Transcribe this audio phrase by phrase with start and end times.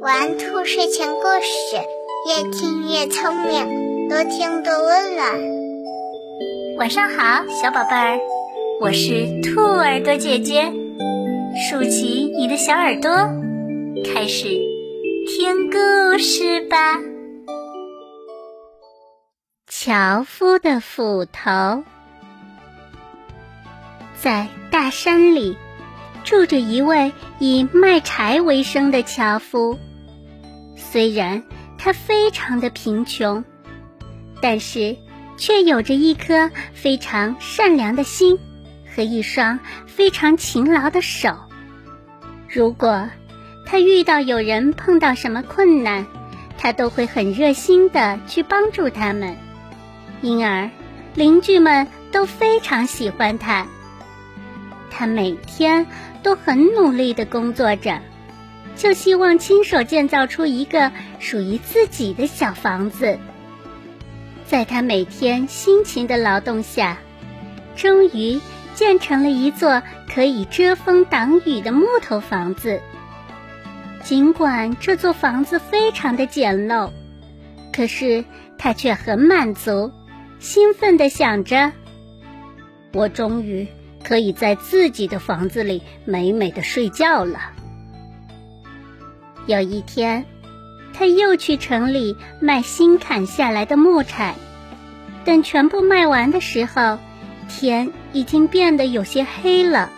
[0.00, 1.76] 玩兔睡前故事，
[2.26, 5.38] 越听越聪明，多听多温暖。
[6.78, 8.18] 晚上好，小宝贝儿，
[8.80, 10.72] 我是兔耳朵姐姐，
[11.68, 13.10] 竖起你的小耳朵，
[14.04, 14.48] 开始
[15.26, 17.00] 听故事吧。
[19.66, 21.82] 樵夫的斧头，
[24.20, 25.56] 在大山里。
[26.28, 29.78] 住着一位以卖柴为生的樵夫，
[30.76, 31.42] 虽然
[31.78, 33.42] 他非常的贫穷，
[34.42, 34.94] 但是
[35.38, 38.38] 却有着一颗非常善良的心
[38.94, 41.34] 和一双非常勤劳的手。
[42.46, 43.08] 如果
[43.64, 46.04] 他遇到有人碰到什么困难，
[46.58, 49.34] 他都会很热心的去帮助他们，
[50.20, 50.68] 因而
[51.14, 53.66] 邻居们都非常喜欢他。
[54.90, 55.86] 他每天
[56.22, 58.00] 都很努力的工作着，
[58.76, 63.18] 就希望亲手建造出一个属于自己的小房子。
[64.46, 66.98] 在他每天辛勤的劳动下，
[67.76, 68.40] 终于
[68.74, 72.80] 建成了一座可以遮风挡雨的木头房子。
[74.02, 76.90] 尽管这座房子非常的简陋，
[77.72, 78.24] 可是
[78.56, 79.92] 他却很满足，
[80.38, 81.72] 兴奋的想着
[82.94, 83.66] ：“我终于。”
[84.08, 87.38] 可以在自己的房子里美美的睡觉了。
[89.44, 90.24] 有一天，
[90.94, 94.34] 他又去城里卖新砍下来的木柴。
[95.26, 96.98] 等全部卖完的时候，
[97.50, 99.90] 天已经变得有些黑了。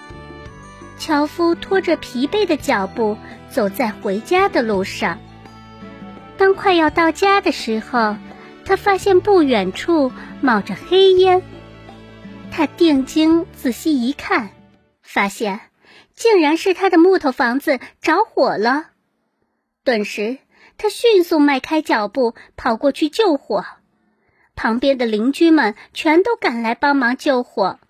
[0.99, 3.17] 樵夫拖着疲惫的脚步
[3.49, 5.21] 走在回家的路上。
[6.37, 8.17] 当快要到家的时候，
[8.65, 11.43] 他发现不远处冒着黑烟。
[12.51, 14.51] 他定睛仔细一看，
[15.03, 15.61] 发现
[16.15, 18.91] 竟然是他的木头房子着火了。
[19.83, 20.39] 顿时，
[20.77, 23.65] 他迅速迈开脚步跑过去救火。
[24.55, 27.81] 旁边的邻居们全都赶来帮忙救火。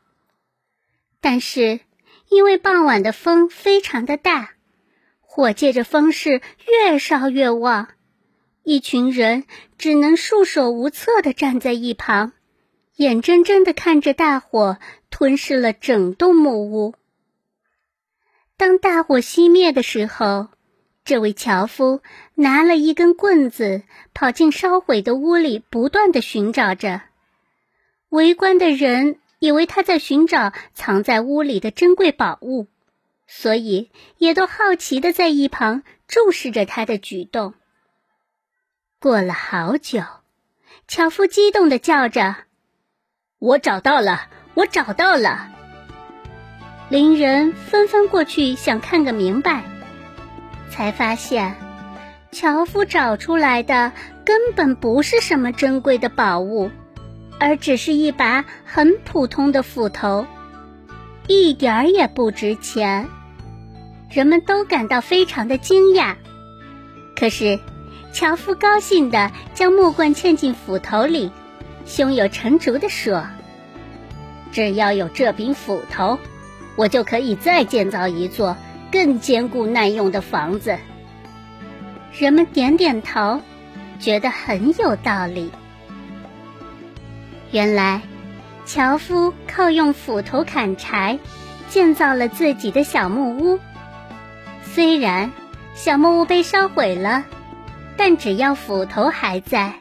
[1.20, 1.80] 但是，
[2.28, 4.52] 因为傍晚的风非常的大，
[5.20, 7.88] 火借着风势越烧越旺，
[8.62, 9.44] 一群人
[9.78, 12.32] 只能束手无策地站在一旁。
[13.00, 14.76] 眼睁睁地看着大火
[15.08, 16.94] 吞噬了整栋木屋。
[18.58, 20.48] 当大火熄灭的时候，
[21.02, 22.02] 这位樵夫
[22.34, 27.00] 拿了一根棍子，跑进烧毁的屋里，不断地寻找着。
[28.10, 32.66] 围观的人以为他在寻找藏在屋里的珍贵宝物，
[33.26, 37.54] 所以也都好奇地在一旁注视着他的举动。
[38.98, 40.02] 过了好久，
[40.86, 42.44] 樵夫激动地叫着。
[43.40, 44.20] 我找到了，
[44.52, 45.48] 我找到了！
[46.90, 49.64] 邻人纷纷过去想看个明白，
[50.68, 51.56] 才发现
[52.30, 53.92] 樵夫找出来的
[54.26, 56.70] 根本不是什么珍贵的宝物，
[57.38, 60.26] 而只是一把很普通的斧头，
[61.26, 63.08] 一点儿也不值钱。
[64.10, 66.16] 人们都感到非常的惊讶，
[67.16, 67.58] 可是
[68.12, 71.32] 樵夫高兴地将木棍嵌进斧头里。
[71.84, 73.26] 胸有成竹地说
[74.52, 76.18] ：“只要有这柄斧头，
[76.76, 78.56] 我就可以再建造一座
[78.92, 80.78] 更坚固耐用的房子。”
[82.18, 83.40] 人们点点头，
[83.98, 85.50] 觉得很有道理。
[87.52, 88.02] 原来，
[88.64, 91.18] 樵夫靠用斧头砍柴，
[91.68, 93.58] 建造了自己的小木屋。
[94.62, 95.32] 虽然
[95.74, 97.24] 小木屋被烧毁了，
[97.96, 99.72] 但只要斧头还在。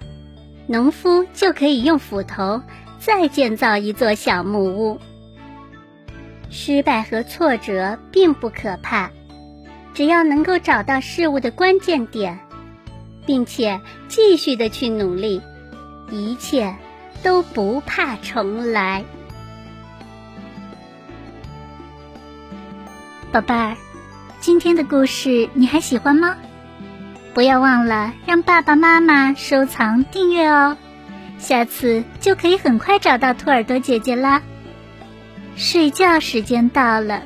[0.72, 2.62] 农夫就可以用斧头
[3.00, 5.00] 再建造一座小木屋。
[6.52, 9.10] 失败和挫折并不可怕，
[9.96, 12.40] 只要能够找到事物的关键点，
[13.26, 15.42] 并且继续的去努力，
[16.12, 16.76] 一切
[17.24, 19.04] 都不怕重来。
[23.32, 23.76] 宝贝儿，
[24.40, 26.38] 今天的故事你还喜欢吗？
[27.40, 30.76] 不要忘了让爸爸妈妈收藏订阅哦，
[31.38, 34.42] 下次就可以很快找到兔耳朵姐姐啦。
[35.56, 37.22] 睡觉时间到了，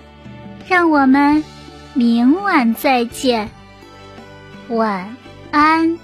[0.67, 1.43] 让我们
[1.95, 3.49] 明晚再见，
[4.67, 5.15] 晚
[5.49, 5.97] 安。